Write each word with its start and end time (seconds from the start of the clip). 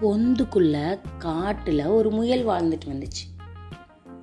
பொந்துக்குள்ள 0.00 0.98
காட்டுல 1.18 1.86
ஒரு 1.86 2.10
முயல் 2.10 2.46
வாழ்ந்துட்டு 2.46 2.88
வந்துச்சு 2.88 3.42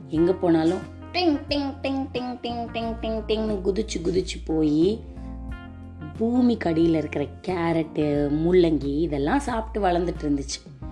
எங்க 0.08 0.34
போனாலும் 0.34 0.78
டிங் 1.12 1.40
டிங் 1.50 1.74
டிங் 1.82 2.08
டிங் 2.14 2.40
டிங் 2.40 2.70
டிங் 2.72 2.96
டிங் 3.02 3.24
டிங்னு 3.28 3.60
குதிச்சு 3.66 3.98
குதிச்சு 4.04 4.38
போய் 4.46 5.02
பூமி 6.18 6.58
கடியில் 6.58 6.96
இருக்கிற 6.96 7.26
கேரட்டு 7.26 8.30
முள்ளங்கி 8.30 9.00
இதெல்லாம் 9.00 9.40
சாப்பிட்டு 9.40 9.90
வளர்ந்துட்டு 9.90 10.24
இருந்துச்சு 10.24 10.84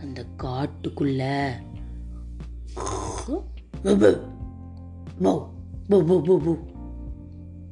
அந்த 0.00 0.24
காட்டுக்குள்ள. 0.38 1.50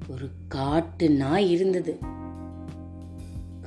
ஒரு 0.09 0.31
காட்டு 0.49 1.11
நாய் 1.11 1.51
இருந்தது 1.51 1.98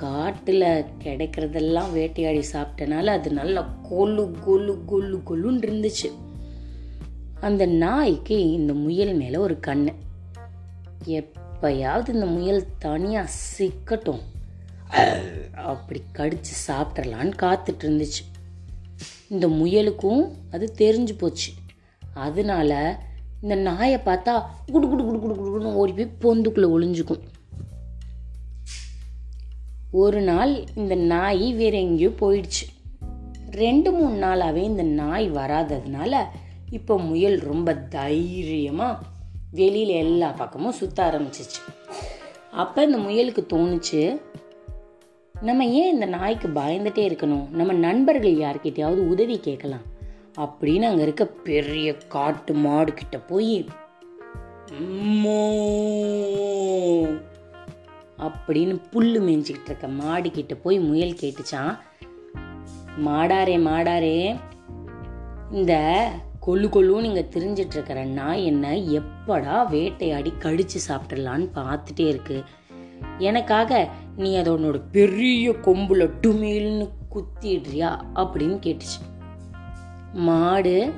காட்டில் 0.01 0.85
கிடைக்கிறதெல்லாம் 1.03 1.91
வேட்டையாடி 1.91 2.41
சாப்பிட்டனால 2.53 3.05
அது 3.05 3.29
நல்லா 3.31 3.61
கொலு 3.89 4.23
கொலு 4.45 4.73
கொலு 4.85 5.17
கொலுன்னு 5.29 5.65
இருந்துச்சு. 5.67 6.09
அந்த 7.39 7.65
நாய்க்கு 7.65 8.37
இந்த 8.51 8.73
முயல் 8.73 9.13
மேலே 9.13 9.37
ஒரு 9.37 9.55
கண் 9.59 9.93
எப்பயாவது 11.05 12.09
இந்த 12.09 12.25
முயல் 12.25 12.65
தனியாக 12.79 13.29
சிக்கட்டும். 13.57 14.21
அப்படி 15.55 16.01
கடிச்சு 16.17 16.55
சாப்பிட்றலான்னு 16.67 17.33
காத்துட்டு 17.41 17.83
இருந்துச்சு. 17.85 18.23
இந்த 19.27 19.47
முயலுக்கும் 19.47 20.21
அது 20.51 20.73
தெரிஞ்சு 20.77 21.17
போச்சு. 21.17 21.51
அதனால 22.13 22.99
இந்த 23.41 23.55
நாயை 23.55 23.99
பார்த்தா 24.05 24.33
குடு 24.71 24.87
குடு 24.87 25.03
குடு 25.03 25.19
குடு 25.19 25.35
குடுன்னு 25.43 25.73
ஓடி 25.73 25.93
போய் 25.93 26.17
பொந்துக்குள்ளே 26.21 26.67
ஒளிஞ்சுக்கும். 26.77 27.21
ஒரு 29.91 30.21
நாள் 30.21 30.63
இந்த 30.75 30.95
நாய் 30.95 31.53
வேற 31.53 31.77
எங்கேயோ 31.77 32.09
போயிடுச்சு. 32.09 32.65
ரெண்டு 33.51 33.91
மூணு 33.91 34.27
நாளாவே 34.27 34.55
இந்த 34.55 34.83
நாய் 34.83 35.31
வராததுனால 35.31 36.17
இப்போ 36.69 36.99
முயல் 36.99 37.39
ரொம்ப 37.39 37.75
தைரியமாக 37.75 39.01
வெளியில் 39.51 39.89
எல்லா 39.89 40.31
பக்கமும் 40.31 40.71
சுத்த 40.71 41.03
ஆரம்பிச்சிச்சு. 41.03 41.73
அப்போ 42.51 42.83
இந்த 42.83 42.97
முயலுக்கு 42.97 43.45
தோணுச்சு 43.53 44.21
நம்ம 45.41 45.65
ஏன் 45.65 45.93
இந்த 45.93 46.05
நாய்க்கு 46.05 46.47
பயந்துட்டே 46.47 47.07
இருக்கணும்? 47.09 47.49
நம்ம 47.49 47.73
நண்பர்கள் 47.73 48.35
யார்கிட்டயாவது 48.35 49.07
உதவி 49.07 49.39
கேட்கலாம். 49.39 49.81
அப்படின்னு 50.37 50.81
அங்கே 50.81 51.01
இருக்க 51.01 51.25
பெரிய 51.25 51.95
காட்டு 51.95 52.53
மாடு 52.53 52.93
கிட்ட 52.93 53.19
போய் 53.19 53.65
"அம்மோ" 54.79 55.39
அப்படின்னு 58.21 58.73
புல்லு 58.91 59.19
மேய்ஞ்சிக்கிட்டு 59.27 59.69
இருக்க 59.71 59.87
மாடு 59.87 60.31
கிட்ட 60.31 60.55
போய் 60.55 60.79
முயல் 60.79 61.19
கேட்டுச்சான் 61.21 61.79
மாடாரே 63.05 63.55
மாடாரே 63.67 64.39
இந்த 65.51 65.73
கொள்ளு 66.47 66.67
கொள்ளுன்னு 66.67 67.05
நீங்கள் 67.05 67.31
தெரிஞ்சிட்டு 67.35 67.75
இருக்கிற 67.77 68.03
நாய் 68.03 68.45
என்ன 68.45 68.73
எப்படா 68.99 69.69
வேட்டையாடி 69.69 70.33
கடிச்சு 70.39 70.77
சாப்பிட்றலான்னு 70.87 71.47
பார்த்துட்டே 71.55 72.07
இருக்கு. 72.07 72.43
எனக்காக 73.17 73.89
நீ 74.17 74.35
அதை 74.35 74.53
உன்னோட 74.53 74.81
பெரிய 74.91 75.51
கொம்புல 75.51 76.09
டுமில்னு 76.21 76.87
குத்திடுறியா 77.13 77.89
அப்படின்னு 78.15 78.57
கேட்டுச்சு. 78.65 78.99
மாடு 80.13 80.93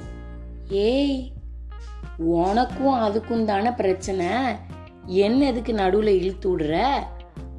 ஏய் 0.69 1.31
உனக்கும் 2.17 3.01
அதுக்கும் 3.01 3.43
தானே 3.43 3.69
பிரச்சனை. 3.69 4.55
என்ன 5.05 5.45
எதுக்கு 5.45 5.73
நடுவில் 5.73 6.21
இழுத்து 6.21 6.57
விடுற? 6.57 6.99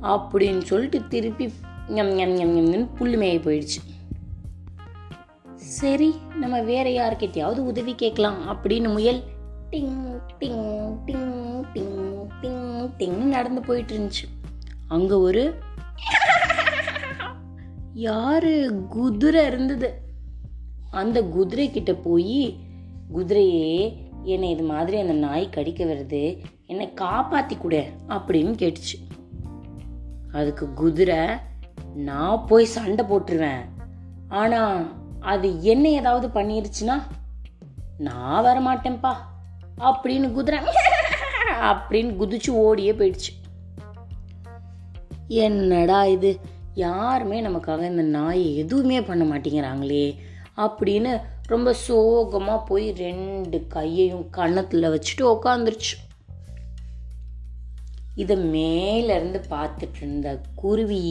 அப்படின்னு 0.02 0.62
சொல்லிட்டு 0.62 1.08
திருப்பி 1.08 1.52
ஞம் 1.88 2.16
போயிடுச்சு. 3.38 3.82
சரி 5.54 6.14
நம்ம 6.34 6.62
வேற 6.62 6.90
யார்கிட்டயாவது 6.90 7.58
உதவி 7.58 7.94
கேட்கலாம் 7.94 8.62
அப்படின்னு 8.62 8.92
முயல் 8.92 9.22
டிங் 9.70 10.20
டிங் 10.40 10.96
டிங் 11.06 11.64
டிங் 11.74 12.26
டிங் 12.42 12.90
டிங்னு 12.98 13.22
நடந்து 13.22 13.60
போயிட்டு 13.60 13.98
இருந்துச்சு. 13.98 14.46
அங்க 14.88 15.20
ஒரு 15.20 15.54
யாரு 17.94 18.82
குதிரை 18.88 19.46
இருந்தது. 19.46 20.02
அந்த 20.90 21.22
குதிரை 21.22 21.70
கிட்ட 21.70 21.94
போய் 21.94 22.56
குதிரையே 23.14 23.96
என்னை 24.24 24.50
இது 24.50 24.62
மாதிரி 24.62 24.98
அந்த 24.98 25.12
நாய் 25.12 25.50
கடிக்க 25.50 25.84
வருது 25.84 26.44
என்னை 26.66 26.92
காப்பாத்தி 26.94 27.58
கொடு 27.58 27.92
அப்படின்னு 28.08 28.56
கேட்டுச்சு. 28.62 29.22
அதுக்கு 30.32 30.72
குதிரை 30.72 31.16
நான் 31.94 32.46
போய் 32.46 32.64
சண்டை 32.64 33.04
போட்டுருவேன். 33.04 33.60
ஆனா 34.28 34.88
அது 35.20 35.62
என்ன 35.62 35.88
ஏதாவது 35.88 36.28
பண்ணிருச்சுன்னா 36.28 37.02
நான் 37.98 38.42
வர 38.42 38.60
மாட்டேன்ப்பா 38.60 39.14
அப்படின்னு 39.78 40.32
குதிரை 40.32 40.60
அப்படின்னு 41.60 42.14
குதிச்சு 42.14 42.50
ஓடியே 42.50 42.92
போயிடுச்சு. 42.92 43.32
என்னடா 45.28 46.04
இது? 46.04 46.40
யாருமே 46.74 47.42
நமக்காக 47.42 47.82
இந்த 47.82 48.02
நாயை 48.02 48.56
எதுவுமே 48.56 49.02
பண்ண 49.02 49.24
மாட்டேங்கிறாங்களே. 49.24 50.16
அப்படின்னு 50.56 51.12
ரொம்ப 51.46 51.72
சோகமாக 51.72 52.66
போய் 52.66 52.86
ரெண்டு 52.92 53.66
கையையும் 53.66 54.26
கன்னத்தில் 54.30 54.92
வச்சுட்டு 54.94 55.24
உக்காந்துருச்சு. 55.34 55.94
இதை 58.14 58.36
மேலேருந்து 58.36 59.40
பார்த்துட்டு 59.48 59.98
இருந்த 60.00 60.40
குருவி 60.54 61.02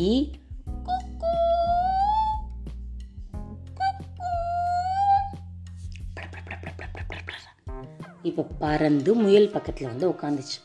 இப்போ 8.30 8.44
பறந்து 8.60 9.16
முயல் 9.16 9.50
பக்கத்தில் 9.50 9.88
வந்து 9.88 10.10
உட்காந்துச்சு 10.10 10.60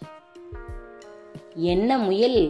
என்ன 1.55 1.99
முயல்? 1.99 2.41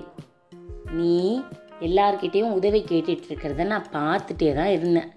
நீ 0.99 1.41
எல்லார்கிட்டேயும் 1.81 2.57
உதவி 2.59 2.81
கேட்டுட்டு 2.83 3.27
இருக்கிறத 3.29 3.65
நான் 3.65 3.91
பார்த்துட்டே 3.93 4.55
தான் 4.55 4.71
இருந்தேன். 4.71 5.11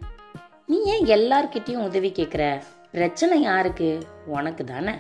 நீ 0.72 0.78
ஏன் 0.84 1.06
எல்லார்கிட்டயும் 1.06 1.86
உதவி 1.86 2.10
கேட்குற 2.12 2.44
பிரச்சனை 2.92 3.42
யாருக்கு? 3.42 3.88
உனக்கு 4.26 4.64
தானே. 4.64 4.94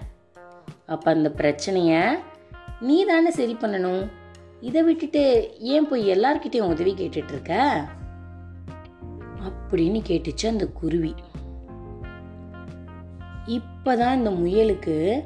அப்போ 0.85 1.11
அந்த 1.11 1.29
பிரச்சனைய 1.37 2.09
நீ 2.79 3.05
தானே 3.05 3.31
சரி 3.31 3.57
பண்ணணும். 3.59 4.03
இதை 4.61 4.83
விட்டுட்டு 4.83 5.23
ஏன் 5.59 5.87
போய் 5.87 6.09
எல்லார்கிட்டயும் 6.09 6.71
உதவி 6.73 6.93
கேட்டுட்டு 6.93 7.31
இருக்க 7.31 7.53
அப்படின்னு 9.47 10.01
கேட்டுச்சு 10.07 10.47
அந்த 10.47 10.67
குருவி. 10.67 11.15
இப்பதான் 13.47 14.15
இந்த 14.15 14.29
முயலுக்கு 14.29 15.23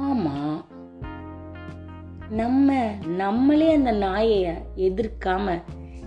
ஆமா 0.00 0.64
நம்ம 2.30 2.90
நம்மளே 3.22 3.74
அந்த 3.74 3.92
நாயை 3.92 4.40
எதிர்க்காம 4.76 5.62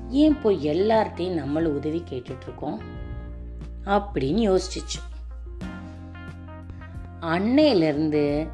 ஏன் 0.10 0.42
போய் 0.42 0.68
எல்லார்ட்டையும் 0.68 1.40
நம்மள 1.44 1.64
உதவி 1.66 2.04
கேட்டுட்டு 2.10 2.44
இருக்கோம் 2.44 3.00
அப்படின்னு 3.86 4.42
யோசிச்சிச்சு. 4.50 5.00
அன்னையிலிருந்து 7.22 8.48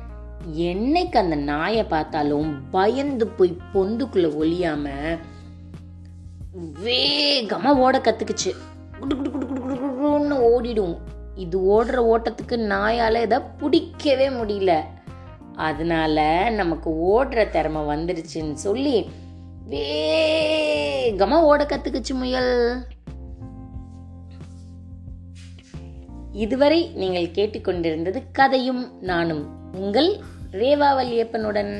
என்னைக்கு 0.57 1.17
அந்த 1.17 1.35
நாயை 1.35 1.83
பார்த்தாலும் 1.83 2.69
பயந்து 2.69 3.27
போய் 3.27 3.57
பொந்துக்குள்ள 3.73 4.27
ஒழியாம 4.41 4.89
வேகமா 6.83 7.75
ஓட 7.75 7.97
கத்துக்குச்சு. 7.97 8.51
குடு 8.99 9.15
குடு 9.15 9.31
குடு 9.31 9.45
குடு 9.45 9.61
குடு 9.61 9.85
குடுன்னு 9.85 10.35
ஓடிடும். 10.35 10.97
இது 11.35 11.59
ஓடுற 11.59 11.87
ஓட்டத்துக்கு 11.87 12.51
நாயால 12.51 13.21
இதை 13.21 13.39
பிடிக்கவே 13.57 14.29
முடியல. 14.29 14.81
அதனால 15.55 16.49
நமக்கு 16.49 16.89
ஓடுற 16.89 17.49
திறமை 17.49 17.81
வந்துருச்சுன்னு 17.81 18.53
சொல்லி 18.53 19.09
வேகமா 19.69 21.39
ஓட 21.39 21.63
கத்துக்குச்சு 21.63 22.13
முயல். 22.13 22.83
இதுவரை 26.37 26.79
நீங்கள் 26.95 27.33
கேட்டுக்கொண்டிருந்தது 27.35 28.19
கதையும் 28.31 28.83
நானும். 29.01 29.43
உங்கள் 29.73 30.09
ரேவாவல் 30.51 31.11
ஏப்பனுடன் 31.11 31.71